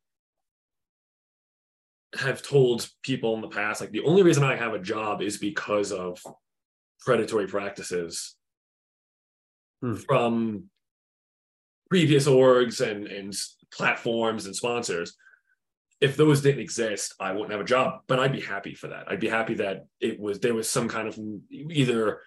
[2.17, 5.38] have told people in the past like the only reason I have a job is
[5.38, 6.21] because of
[7.01, 8.36] predatory practices
[9.81, 9.95] hmm.
[9.95, 10.65] from
[11.89, 13.34] previous orgs and and
[13.76, 15.16] platforms and sponsors
[16.02, 19.10] if those didn't exist i wouldn't have a job but i'd be happy for that
[19.10, 21.18] i'd be happy that it was there was some kind of
[21.52, 22.22] either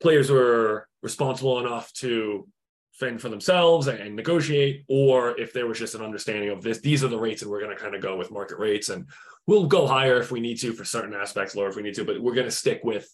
[0.00, 2.46] players were responsible enough to
[2.94, 7.02] fend for themselves and negotiate, or if there was just an understanding of this, these
[7.02, 9.06] are the rates, and we're going to kind of go with market rates, and
[9.46, 12.04] we'll go higher if we need to for certain aspects, lower if we need to,
[12.04, 13.08] but we're going to stick with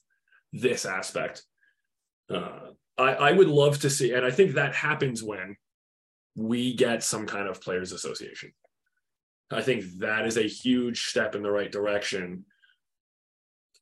[0.53, 1.43] this aspect.
[2.29, 5.57] Uh, I, I would love to see, and I think that happens when
[6.35, 8.53] we get some kind of players association.
[9.51, 12.45] I think that is a huge step in the right direction.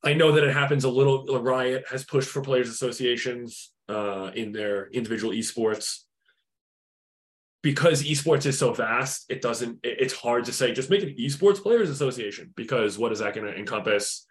[0.03, 1.27] I know that it happens a little.
[1.41, 6.05] Riot has pushed for players associations uh, in their individual esports.
[7.63, 9.81] Because esports is so vast, it doesn't.
[9.83, 13.47] It's hard to say just make an esports players association because what is that going
[13.47, 14.25] to encompass?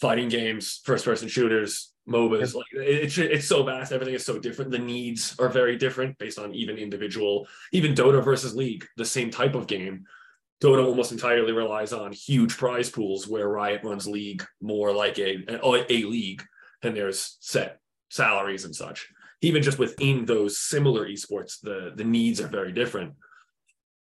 [0.00, 2.54] Fighting games, first-person shooters, MOBAs.
[2.54, 3.92] Like it's it's so vast.
[3.92, 4.70] Everything is so different.
[4.70, 9.30] The needs are very different based on even individual, even Dota versus League, the same
[9.30, 10.04] type of game.
[10.62, 15.44] Dota almost entirely relies on huge prize pools, where Riot runs League more like a
[15.48, 16.42] a, a league,
[16.82, 19.08] and there's set salaries and such.
[19.40, 23.14] Even just within those similar esports, the the needs are very different.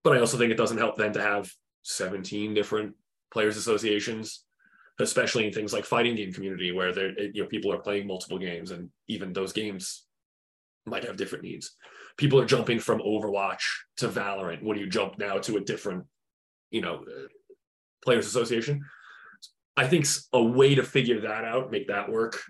[0.02, 1.50] But I also think it doesn't help then to have
[1.82, 2.94] 17 different
[3.32, 4.43] players associations,
[5.00, 8.38] especially in things like fighting game community where there you know people are playing multiple
[8.38, 10.04] games and even those games
[10.86, 11.74] might have different needs.
[12.16, 13.62] People are jumping from Overwatch
[13.96, 14.62] to Valorant.
[14.62, 16.04] When you jump now to a different,
[16.70, 17.26] you know, uh,
[18.04, 18.84] players association,
[19.76, 22.40] I think a way to figure that out, make that work,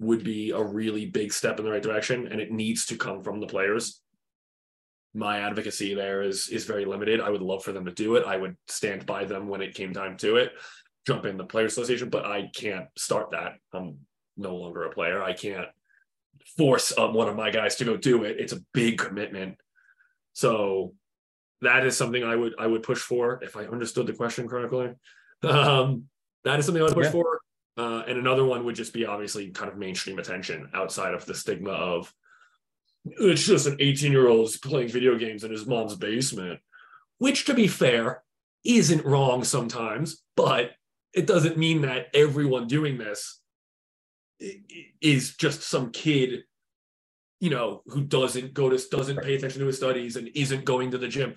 [0.00, 3.22] would be a really big step in the right direction and it needs to come
[3.22, 4.00] from the players.
[5.14, 7.20] My advocacy there is is very limited.
[7.20, 8.26] I would love for them to do it.
[8.26, 10.52] I would stand by them when it came time to it
[11.06, 13.54] jump in the players association but i can't start that.
[13.72, 13.98] I'm
[14.36, 15.22] no longer a player.
[15.22, 15.68] I can't
[16.56, 18.38] force um, one of my guys to go do it.
[18.38, 19.56] It's a big commitment.
[20.34, 20.94] So
[21.62, 24.90] that is something i would i would push for if i understood the question correctly.
[25.42, 26.04] Um,
[26.44, 27.12] that is something i would push yeah.
[27.12, 27.40] for
[27.76, 31.34] uh, and another one would just be obviously kind of mainstream attention outside of the
[31.34, 32.12] stigma of
[33.04, 36.58] it's just an 18 year old playing video games in his mom's basement,
[37.18, 38.22] which to be fair
[38.64, 40.72] isn't wrong sometimes, but
[41.12, 43.40] it doesn't mean that everyone doing this
[45.00, 46.44] is just some kid
[47.40, 50.90] you know who doesn't go to doesn't pay attention to his studies and isn't going
[50.90, 51.34] to the gym.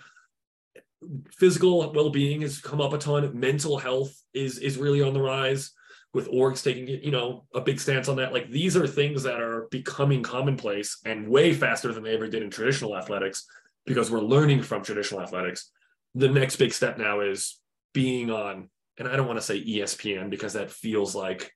[1.38, 3.38] Physical well-being has come up a ton.
[3.38, 5.72] Mental health is is really on the rise
[6.14, 8.34] with orgs taking you know a big stance on that.
[8.34, 12.44] Like these are things that are becoming commonplace and way faster than they ever did
[12.44, 13.46] in traditional athletics
[13.86, 15.72] because we're learning from traditional athletics.
[16.16, 17.60] The next big step now is
[17.94, 21.52] being on and i don't want to say espn because that feels like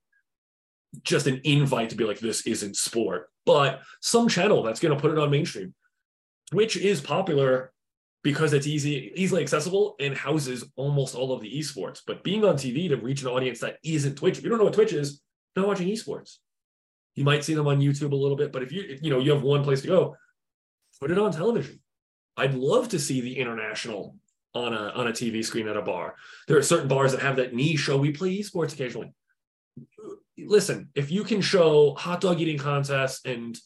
[1.04, 5.00] just an invite to be like this isn't sport but some channel that's going to
[5.00, 5.74] put it on mainstream
[6.52, 7.74] twitch is popular
[8.24, 12.02] because it's easy, easily accessible and houses almost all of the esports.
[12.06, 14.66] But being on TV to reach an audience that isn't Twitch, if you don't know
[14.66, 15.22] what Twitch is,
[15.56, 16.38] not watching esports.
[17.16, 19.32] You might see them on YouTube a little bit, but if you you know you
[19.32, 20.16] have one place to go,
[21.00, 21.80] put it on television.
[22.38, 24.16] I'd love to see the international
[24.54, 26.16] on a on a TV screen at a bar.
[26.48, 27.98] There are certain bars that have that niche show.
[27.98, 29.14] We play esports occasionally.
[30.38, 33.58] Listen, if you can show hot dog eating contests and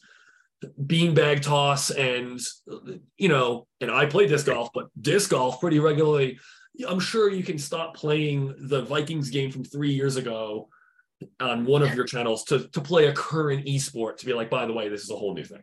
[0.64, 2.40] beanbag toss and
[3.18, 6.40] you know and i play disc golf but disc golf pretty regularly
[6.88, 10.68] i'm sure you can stop playing the vikings game from three years ago
[11.40, 14.66] on one of your channels to, to play a current esport to be like by
[14.66, 15.62] the way this is a whole new thing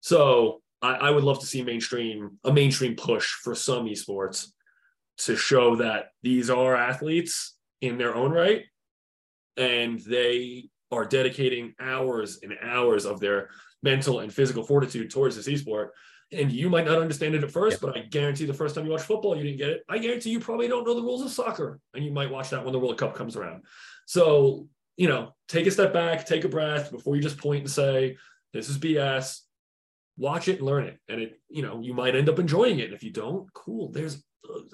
[0.00, 4.48] so I, I would love to see mainstream a mainstream push for some esports
[5.18, 8.64] to show that these are athletes in their own right
[9.56, 13.50] and they are dedicating hours and hours of their
[13.82, 15.90] mental and physical fortitude towards this esport.
[16.32, 18.92] And you might not understand it at first, but I guarantee the first time you
[18.92, 19.82] watch football, you didn't get it.
[19.88, 22.64] I guarantee you probably don't know the rules of soccer, and you might watch that
[22.64, 23.64] when the World Cup comes around.
[24.06, 27.70] So, you know, take a step back, take a breath before you just point and
[27.70, 28.16] say,
[28.52, 29.40] "This is BS."
[30.16, 32.92] Watch it and learn it, and it, you know, you might end up enjoying it.
[32.92, 33.90] If you don't, cool.
[33.90, 34.22] There's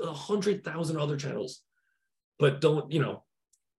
[0.03, 1.62] a hundred thousand other channels,
[2.39, 3.22] but don't, you know,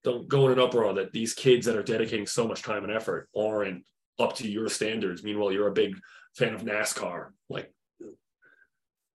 [0.04, 2.94] don't go in an uproar that these kids that are dedicating so much time and
[2.94, 3.84] effort aren't
[4.20, 5.24] up to your standards.
[5.24, 5.96] Meanwhile, you're a big
[6.36, 7.32] fan of NASCAR.
[7.50, 7.74] Like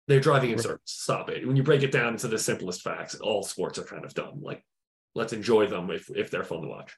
[0.07, 0.81] they're driving in circles.
[0.85, 1.47] Stop it.
[1.47, 4.41] When you break it down into the simplest facts, all sports are kind of dumb.
[4.41, 4.65] Like
[5.15, 6.95] let's enjoy them if if they're fun to watch.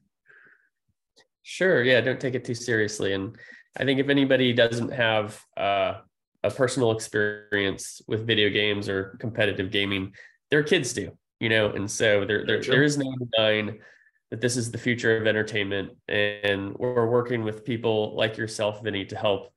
[1.44, 1.84] Sure.
[1.84, 2.02] Yeah.
[2.02, 3.14] Don't take it too seriously.
[3.14, 3.38] And
[3.78, 6.00] I think if anybody doesn't have uh,
[6.44, 10.14] a personal experience with video games or competitive gaming,
[10.52, 11.12] their kids do
[11.44, 13.80] you know, and so there there, there is no denying
[14.32, 19.04] that this is the future of entertainment, and we're working with people like yourself, Vinny,
[19.08, 19.52] to help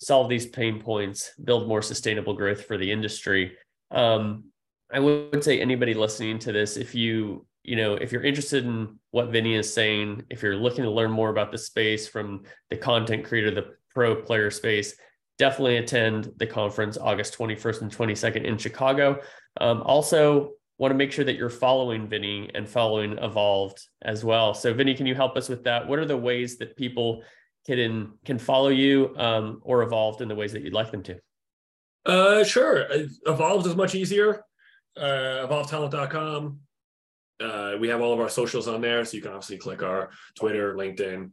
[0.00, 3.56] solve these pain points, build more sustainable growth for the industry.
[3.90, 4.44] Um,
[4.92, 8.98] I would say anybody listening to this, if you you know if you're interested in
[9.10, 12.76] what Vinny is saying, if you're looking to learn more about the space from the
[12.76, 14.94] content creator, the pro player space,
[15.38, 19.20] definitely attend the conference August 21st and 22nd in Chicago.
[19.60, 24.54] Um, also, want to make sure that you're following Vinny and following Evolved as well.
[24.54, 25.86] So, Vinny, can you help us with that?
[25.86, 27.22] What are the ways that people
[27.66, 31.18] can can follow you um, or Evolved in the ways that you'd like them to?
[32.06, 32.86] Uh, sure.
[33.26, 34.42] Evolved is much easier.
[34.96, 36.60] Uh, evolvetalent.com.
[37.40, 40.10] Uh, we have all of our socials on there, so you can obviously click our
[40.36, 41.30] Twitter, LinkedIn.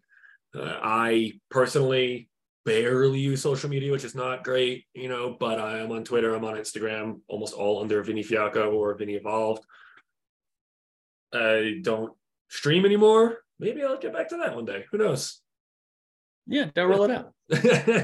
[0.56, 2.30] Uh, I personally
[2.66, 6.36] barely use social media, which is not great, you know, but I am on Twitter,
[6.36, 9.64] I'm on Instagram, almost all under Vinny Fiacco or Vinny Evolved.
[11.34, 12.14] I don't
[12.50, 13.40] stream anymore.
[13.60, 14.86] Maybe I'll get back to that one day.
[14.92, 15.42] Who knows?
[16.46, 17.34] Yeah, don't roll it out.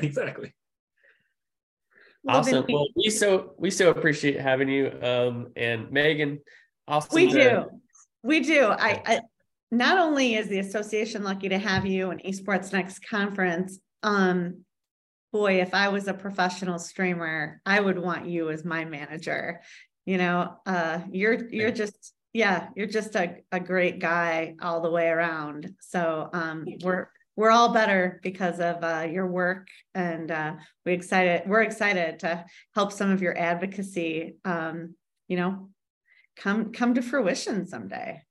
[0.03, 0.53] exactly.
[2.27, 2.65] Awesome.
[2.69, 4.91] Well, we so we so appreciate having you.
[5.01, 6.39] Um, and Megan,
[6.87, 7.15] awesome.
[7.15, 7.65] We do.
[8.23, 8.67] We do.
[8.67, 9.21] I, I
[9.71, 14.63] not only is the association lucky to have you and esports next conference um
[15.31, 19.61] boy if i was a professional streamer i would want you as my manager.
[20.05, 24.91] You know uh you're you're just yeah you're just a, a great guy all the
[24.91, 25.73] way around.
[25.79, 30.53] So um we're we're all better because of uh, your work and uh,
[30.85, 32.45] we excited we're excited to
[32.75, 34.93] help some of your advocacy um,
[35.27, 35.69] you know
[36.35, 38.21] come come to fruition someday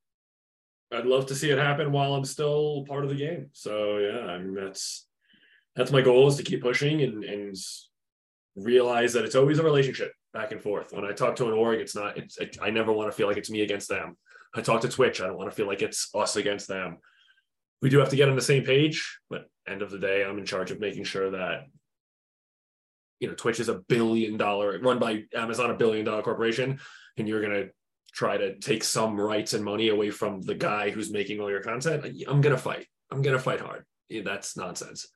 [0.92, 4.26] i'd love to see it happen while i'm still part of the game so yeah
[4.26, 5.06] i mean that's
[5.76, 7.56] that's my goal is to keep pushing and and
[8.56, 10.92] realize that it's always a relationship back and forth.
[10.92, 12.16] When I talk to an org, it's not.
[12.16, 14.16] It's it, I never want to feel like it's me against them.
[14.54, 15.20] I talk to Twitch.
[15.20, 16.98] I don't want to feel like it's us against them.
[17.80, 20.38] We do have to get on the same page, but end of the day, I'm
[20.38, 21.64] in charge of making sure that
[23.20, 26.78] you know Twitch is a billion dollar run by Amazon, a billion dollar corporation,
[27.16, 27.66] and you're gonna
[28.12, 31.62] try to take some rights and money away from the guy who's making all your
[31.62, 32.04] content.
[32.28, 32.86] I'm gonna fight.
[33.10, 33.84] I'm gonna fight hard.
[34.10, 35.08] That's nonsense.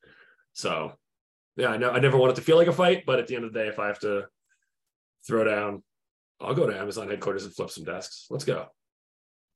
[0.55, 0.93] So
[1.57, 3.37] yeah, I know I never want it to feel like a fight, but at the
[3.37, 4.27] end of the day, if I have to
[5.27, 5.83] throw down,
[6.41, 8.27] I'll go to Amazon headquarters and flip some desks.
[8.31, 8.67] Let's go.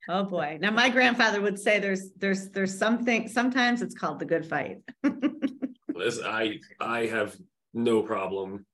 [0.09, 0.57] Oh boy.
[0.59, 4.77] Now my grandfather would say there's there's there's something sometimes it's called the good fight.
[5.93, 7.35] Listen, I I have
[7.73, 8.65] no problem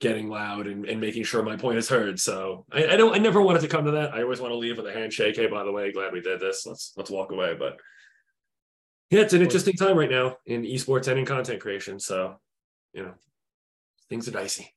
[0.00, 2.20] getting loud and, and making sure my point is heard.
[2.20, 4.14] So I, I don't I never wanted to come to that.
[4.14, 5.36] I always want to leave with a handshake.
[5.36, 6.64] Hey, by the way, glad we did this.
[6.66, 7.54] Let's let's walk away.
[7.58, 7.76] But
[9.10, 11.98] yeah, it's an interesting time right now in esports and in content creation.
[11.98, 12.36] So,
[12.92, 13.14] you know,
[14.08, 14.74] things are dicey.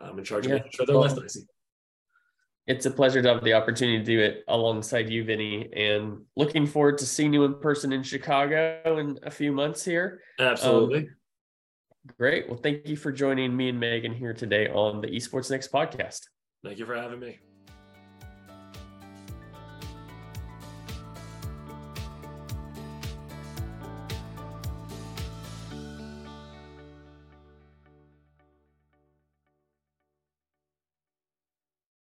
[0.00, 0.56] I'm in charge of yeah.
[0.58, 1.46] making sure they're well, less dicey.
[2.66, 6.66] It's a pleasure to have the opportunity to do it alongside you, Vinny, and looking
[6.66, 10.20] forward to seeing you in person in Chicago in a few months here.
[10.38, 10.98] Absolutely.
[10.98, 11.16] Um,
[12.16, 12.48] great.
[12.48, 16.20] Well, thank you for joining me and Megan here today on the Esports Next podcast.
[16.64, 17.38] Thank you for having me.